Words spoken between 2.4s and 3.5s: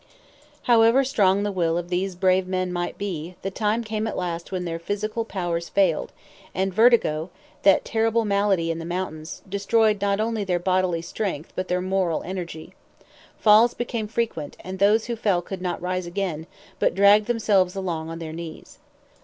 men might be,